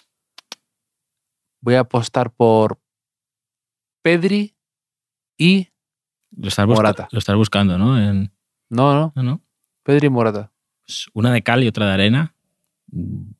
[1.65, 2.79] Voy a apostar por.
[4.03, 4.55] Pedri
[5.37, 5.69] y.
[6.37, 7.07] Lo estás, busca- Morata.
[7.11, 7.99] lo estás buscando, ¿no?
[7.99, 8.31] En,
[8.69, 9.13] No, no.
[9.15, 9.41] no, no.
[9.83, 10.51] Pedri y Morata.
[10.85, 12.35] Pues una de cal y otra de arena.
[12.91, 13.31] Mm,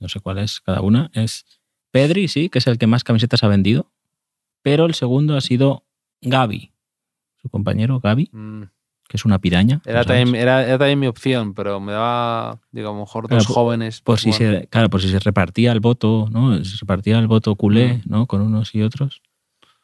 [0.00, 1.10] No sé cuál es cada una.
[1.12, 1.44] Es
[1.90, 3.90] Pedri, sí, que es el que más camisetas ha vendido.
[4.62, 5.86] Pero el segundo ha sido
[6.22, 6.72] Gaby,
[7.36, 8.62] su compañero Gaby, Mm,
[9.08, 9.80] que es una piraña.
[9.86, 13.42] Era también, era, era también mi opción, pero me daba, digo, a lo mejor Claro,
[13.44, 14.00] dos jóvenes.
[14.00, 16.62] Por si se, claro, por si se repartía el voto, ¿no?
[16.64, 18.02] Se repartía el voto culé, Mm.
[18.06, 18.26] ¿no?
[18.26, 19.22] Con unos y otros.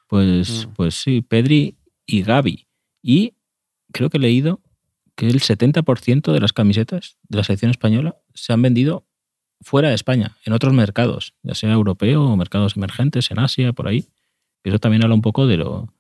[0.09, 0.73] Pues, Mm.
[0.75, 2.67] pues sí, Pedri y Gaby.
[3.03, 3.35] Y
[3.93, 4.61] creo que he leído
[5.15, 9.07] que el 70% de las camisetas de la selección española se han vendido
[9.61, 13.87] fuera de España, en otros mercados, ya sea europeo o mercados emergentes, en Asia, por
[13.87, 14.07] ahí.
[14.65, 15.93] Eso también habla un poco de lo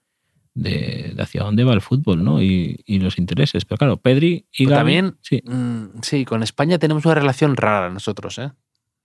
[0.54, 2.42] de, de hacia dónde va el fútbol, ¿no?
[2.42, 3.64] Y, y los intereses.
[3.64, 4.74] Pero claro, Pedri y Gaby.
[4.78, 8.50] también- Sí, Mm, sí, con España tenemos una relación rara nosotros, ¿eh?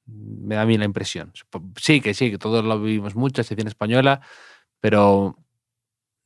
[0.05, 1.31] Me da a mí la impresión.
[1.77, 4.21] Sí, que sí, que todos lo vivimos mucho, la selección española,
[4.79, 5.37] pero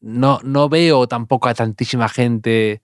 [0.02, 2.82] no, no veo tampoco a tantísima gente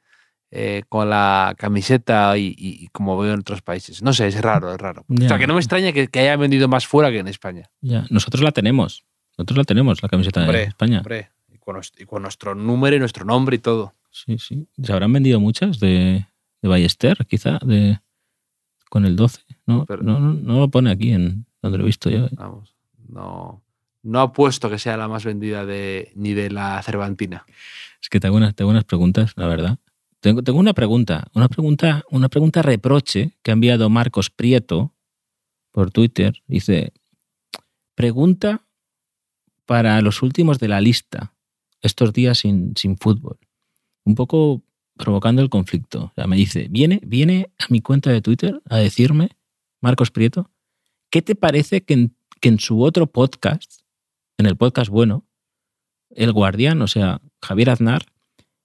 [0.50, 4.02] eh, con la camiseta y, y- y como veo en otros países.
[4.02, 5.06] No sé, es raro, es raro.
[5.10, 7.70] O sea, que no me extraña que, que haya vendido más fuera que en España.
[7.82, 8.06] ya.
[8.10, 9.04] Nosotros la tenemos.
[9.38, 11.00] Nosotros la tenemos, la camiseta de España.
[11.00, 11.30] Hombre,
[11.68, 13.94] con, con nuestro número y nuestro nombre y todo.
[14.10, 14.68] Sí, sí.
[14.82, 16.26] ¿Se habrán vendido muchas de,
[16.62, 17.60] de Ballester, quizá?
[17.60, 18.00] De,
[18.90, 19.42] con el 12.
[19.66, 22.30] No, Pero- no, no, no lo pone aquí en donde lo he visto yo.
[22.32, 22.74] Vamos,
[23.10, 23.62] no,
[24.02, 27.46] no apuesto que sea la más vendida de, ni de la Cervantina.
[28.02, 29.78] Es que tengo unas, tengo unas preguntas, la verdad.
[30.22, 34.94] Tengo, tengo una pregunta, una pregunta, una pregunta reproche que ha enviado Marcos Prieto
[35.72, 36.42] por Twitter.
[36.48, 36.94] Dice,
[37.94, 38.62] pregunta
[39.66, 41.34] para los últimos de la lista,
[41.88, 43.40] estos días sin, sin fútbol.
[44.04, 44.64] Un poco
[44.98, 46.06] provocando el conflicto.
[46.06, 49.30] O sea, me dice, viene, viene a mi cuenta de Twitter a decirme,
[49.82, 50.52] Marcos Prieto,
[51.10, 53.82] ¿qué te parece que en, que en su otro podcast,
[54.38, 55.26] en el podcast bueno,
[56.10, 58.06] el guardián, o sea, Javier Aznar,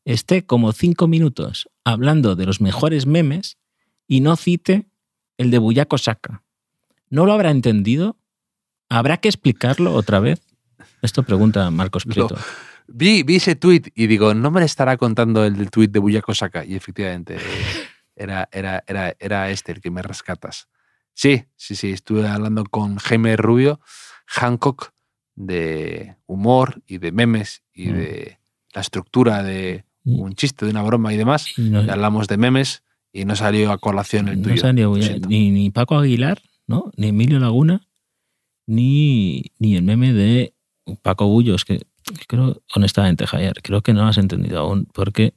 [0.04, 3.58] esté como cinco minutos hablando de los mejores memes
[4.06, 4.86] y no cite
[5.38, 6.42] el de Buyaco Saka.
[7.08, 8.16] ¿No lo habrá entendido?
[8.88, 10.40] ¿Habrá que explicarlo otra vez?
[11.02, 12.36] Esto pregunta Marcos Prieto.
[12.88, 15.98] Vi, vi ese tweet y digo, no me le estará contando el del tweet de
[15.98, 16.64] Buyaco Saka.
[16.64, 17.38] Y efectivamente, eh,
[18.16, 20.68] era, era, era, era este el que me rescatas.
[21.14, 23.80] Sí, sí, sí, estuve hablando con Jaime Rubio,
[24.26, 24.92] Hancock,
[25.34, 27.92] de humor y de memes y Mm.
[27.96, 28.38] de
[28.74, 31.58] la estructura de un chiste, de una broma y demás.
[31.58, 34.60] y no- hablamos de memes y no salió a colación el no tuyo.
[34.60, 34.94] salió
[35.28, 36.90] ni, ni Paco Aguilar, ¿no?
[36.96, 37.86] ni Emilio Laguna,
[38.66, 40.54] ni, ni el meme de
[41.02, 41.82] Paco Bullos, que
[42.26, 45.34] creo, honestamente, Javier, creo que no lo has entendido aún, porque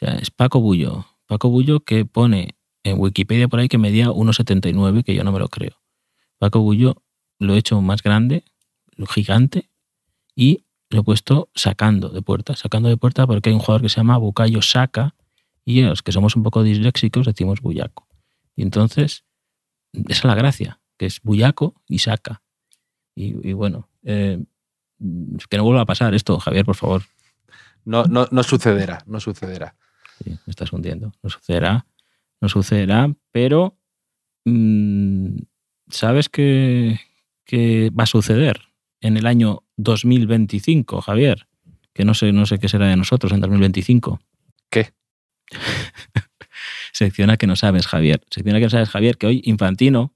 [0.00, 1.06] es Paco Bullo.
[1.26, 5.38] Paco Bullo que pone en Wikipedia por ahí que medía 1,79, que yo no me
[5.38, 5.80] lo creo.
[6.38, 7.02] Paco Bullo
[7.38, 8.44] lo he hecho más grande,
[9.08, 9.70] gigante,
[10.34, 13.88] y lo he puesto sacando de puerta, sacando de puerta porque hay un jugador que
[13.88, 15.14] se llama Bucayo Saca,
[15.64, 18.08] y los que somos un poco disléxicos decimos bullaco.
[18.56, 19.24] Y entonces,
[19.92, 22.42] esa es la gracia, que es bullaco y saca.
[23.14, 24.42] Y, y bueno, eh,
[25.48, 27.02] que no vuelva a pasar esto, Javier, por favor.
[27.84, 29.74] No, no, no sucederá, no sucederá.
[30.22, 31.12] Sí, me estás hundiendo.
[31.22, 31.86] No sucederá,
[32.40, 33.78] no sucederá, pero
[34.44, 35.38] mm,
[35.88, 37.00] ¿sabes qué,
[37.44, 38.60] qué va a suceder
[39.00, 41.46] en el año 2025, Javier?
[41.92, 44.20] Que no sé, no sé qué será de nosotros en 2025.
[44.68, 44.92] ¿Qué?
[46.92, 48.22] Secciona que no sabes, Javier.
[48.30, 50.14] Secciona que no sabes, Javier, que hoy Infantino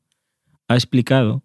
[0.69, 1.44] ha explicado,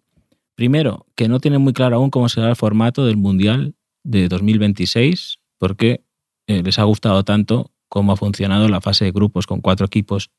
[0.60, 5.38] primero, que no tiene muy claro aún cómo será el formato del Mundial de 2026,
[5.56, 6.04] porque
[6.46, 10.30] eh, les ha gustado tanto cómo ha funcionado la fase de grupos con cuatro equipos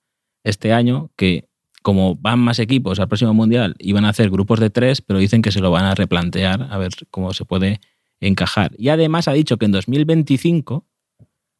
[0.44, 1.50] este año, que
[1.82, 5.42] como van más equipos al próximo Mundial, iban a hacer grupos de tres, pero dicen
[5.42, 7.82] que se lo van a replantear a ver cómo se puede
[8.20, 8.76] encajar.
[8.78, 10.86] Y además ha dicho que en 2025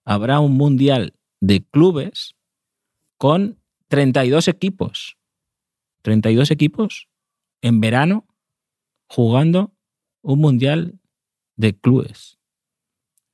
[0.06, 2.36] habrá un Mundial de clubes
[3.18, 5.18] con 32 equipos.
[6.04, 7.08] 32 equipos
[7.64, 8.28] en verano
[9.14, 9.74] jugando
[10.22, 11.00] un Mundial
[11.58, 12.40] de clubes.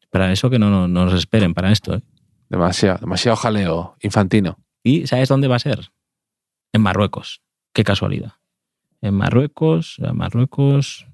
[0.10, 1.94] Para eso que no, no- no nos esperen para esto.
[1.96, 2.02] ¿eh?
[2.50, 4.58] Demasiado, demasiado jaleo infantino.
[4.84, 5.92] ¿Y sabes dónde va a ser?
[6.74, 7.42] En Marruecos.
[7.74, 8.34] Qué casualidad.
[9.02, 11.06] En Marruecos, en Marruecos,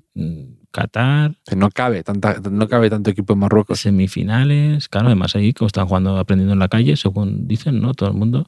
[0.72, 3.80] Qatar, no cabe, tanta, no cabe tanto equipo en Marruecos.
[3.82, 4.88] semifinales.
[4.90, 7.94] Claro, además ahí como están jugando aprendiendo en la calle, según dicen, ¿no?
[7.94, 8.46] Todo el mundo.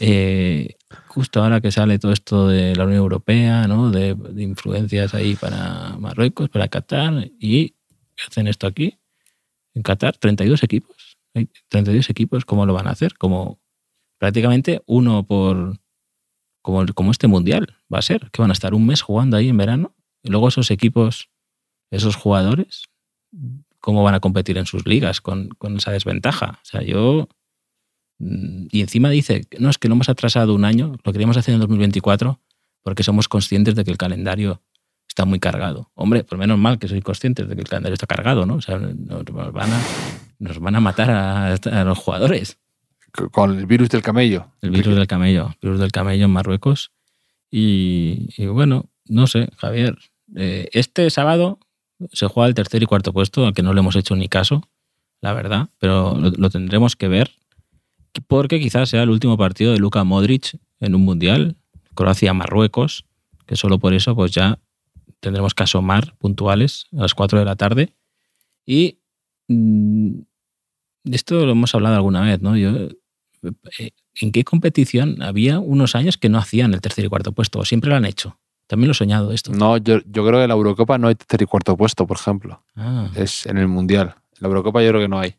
[0.00, 3.90] Eh, justo ahora que sale todo esto de la Unión Europea, ¿no?
[3.90, 7.74] De, influencias ahí para Marruecos, para Qatar, y
[8.26, 8.98] hacen esto aquí,
[9.74, 11.16] en Qatar, 32 equipos.
[11.34, 13.14] Hay 32 equipos, ¿cómo lo van a hacer?
[13.16, 13.60] Como
[14.18, 15.78] prácticamente uno por.
[16.62, 19.48] Como, como este mundial va a ser, que van a estar un mes jugando ahí
[19.48, 21.30] en verano, y luego esos equipos,
[21.92, 22.86] esos jugadores,
[23.78, 26.58] cómo van a competir en sus ligas con, con esa desventaja.
[26.60, 27.28] O sea, yo.
[28.18, 31.54] Mm, Y encima dice, no, es que lo hemos atrasado un año, lo queríamos hacer
[31.54, 32.40] en 2024
[32.82, 34.62] porque somos conscientes de que el calendario
[35.08, 35.90] está muy cargado.
[35.94, 38.56] Hombre, pues menos mal que sois conscientes de que el calendario está cargado, ¿no?
[38.56, 39.80] O sea, nos van a,
[40.38, 42.58] nos van a matar a, a los jugadores.
[43.32, 44.52] Con el virus del camello.
[44.60, 46.92] El virus del camello, el virus del camello en Marruecos.
[47.50, 49.96] Y, y bueno, no sé, Javier.
[50.36, 51.58] eh, este sábado
[52.12, 54.68] se juega el tercer y cuarto puesto, al que no le hemos hecho ni caso,
[55.22, 57.30] la verdad, pero lo, lo tendremos que ver,
[58.20, 61.56] porque quizás sea el último partido de Luka Modric en un mundial,
[61.94, 63.06] Croacia-Marruecos,
[63.46, 64.58] que solo por eso pues ya
[65.20, 67.94] tendremos que asomar puntuales a las 4 de la tarde.
[68.66, 68.98] Y
[69.48, 70.20] mm,
[71.12, 72.56] esto lo hemos hablado alguna vez, ¿no?
[72.56, 72.70] Yo
[73.78, 77.60] eh, ¿en qué competición había unos años que no hacían el tercer y cuarto puesto?
[77.60, 78.38] ¿O siempre lo han hecho?
[78.66, 79.52] También lo he soñado esto.
[79.52, 82.16] No, yo, yo creo que en la Eurocopa no hay tercer y cuarto puesto, por
[82.16, 82.62] ejemplo.
[82.74, 84.16] Ah, Es en el Mundial.
[84.32, 85.36] En la Eurocopa yo creo que no hay.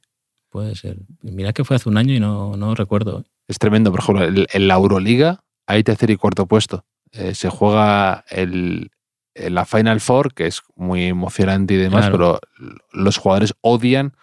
[0.58, 0.98] Puede ser.
[1.22, 3.24] Mira que fue hace un año y no, no recuerdo.
[3.48, 3.92] Es tremendo.
[3.92, 6.84] Por ejemplo, en, en la Euroliga hay tercer y cuarto puesto.
[7.12, 8.90] Eh, se juega el,
[9.36, 12.40] en la Final Four, que es muy emocionante y demás, Claro.
[12.58, 14.14] pero los jugadores odian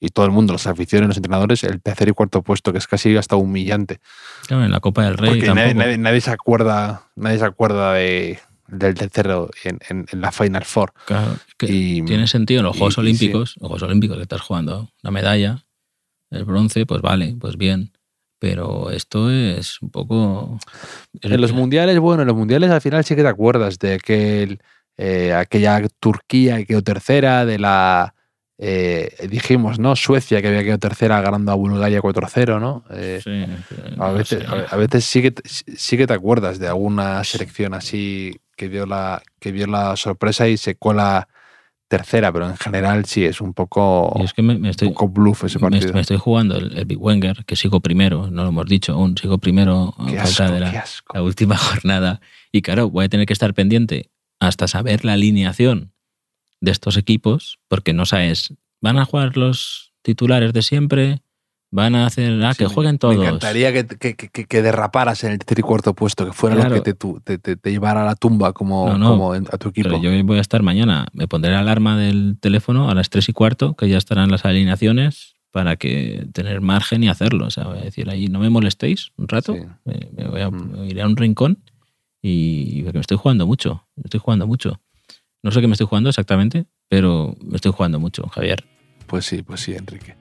[0.00, 2.86] y todo el mundo, las aficiones, los entrenadores, el tercer y cuarto puesto, que es
[2.88, 4.00] casi hasta humillante.
[4.48, 7.94] Claro, en la Copa del Rey Porque nadie, nadie- nadie se acuerda, nadie se acuerda
[7.94, 10.92] de, del tercero en, en- en la Final Four.
[11.06, 14.42] Claro, que Y- tiene sentido en los Juegos y Olímpicos, los Juegos Olímpicos que estás
[14.42, 15.63] jugando la medalla,
[16.34, 17.92] el bronce, pues vale, pues bien.
[18.38, 20.58] Pero esto es un poco.
[21.22, 24.58] En los mundiales, bueno, en los mundiales al final sí que te acuerdas de aquel,
[24.98, 28.14] eh, aquella Turquía que quedó tercera, de la,
[28.58, 29.96] eh, dijimos, ¿no?
[29.96, 32.84] Suecia que había quedado tercera ganando a Bulgaria 4-0, ¿no?
[32.90, 33.44] Eh, Sí,
[33.94, 34.46] a, no veces, sé.
[34.46, 38.68] a, a veces sí que, te- sí que te acuerdas de alguna selección así que
[38.68, 41.28] dio la, que dio la sorpresa y se cuela
[41.96, 44.94] tercera, pero en general sí es un poco, Y es que me, me estoy, un
[44.94, 45.92] poco bluff ese partido.
[45.92, 49.16] me estoy jugando el, el Big Wenger, que sigo primero, no lo hemos dicho aún,
[49.16, 52.20] sigo primero a falta de la, la última jornada.
[52.52, 55.92] Y claro, voy a tener que estar pendiente hasta saber la alineación
[56.60, 61.22] de estos equipos, porque no sabes, ¿van a jugar los titulares de siempre?
[61.74, 63.16] ¿Van a hacer, ah, Sí, que me- jueguen todos?
[63.16, 66.54] Me encantaría que, que- que- que derraparas en el tercer y cuarto puesto, que fuera
[66.54, 66.76] Claro.
[66.76, 69.40] lo que te, te- te- te llevara a la tumba como, No, no, como a
[69.58, 69.88] tu equipo.
[69.88, 73.28] Pero yo voy a estar mañana, me pondré la alarma del teléfono a las 3
[73.28, 77.46] y cuarto, que ya estarán las alineaciones, para que tener margen y hacerlo.
[77.46, 79.60] O sea, voy a decir ahí, no me molestéis un rato, Sí.
[79.84, 80.72] me, me voy a, Mm.
[80.80, 81.58] me iré a un rincón
[82.22, 84.80] y porque me estoy jugando mucho, me estoy jugando mucho.
[85.42, 88.64] No sé qué me estoy jugando exactamente, pero me estoy jugando mucho, Javier.
[89.08, 90.14] Pues sí, pues sí, Enrique.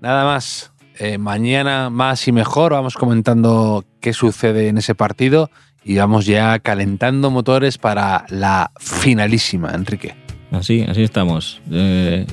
[0.00, 0.72] Nada más.
[0.98, 5.50] Eh, mañana más y mejor vamos comentando qué sucede en ese partido
[5.84, 10.14] y vamos ya calentando motores para la finalísima, Enrique.
[10.50, 11.60] Así, así estamos.
[11.70, 12.26] Eh,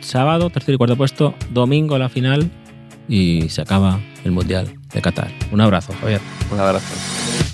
[0.00, 2.50] sábado, tercer y cuarto puesto, domingo la final
[3.08, 5.30] y se acaba el Mundial de Qatar.
[5.50, 6.20] Un abrazo, Javier.
[6.52, 7.53] Un abrazo.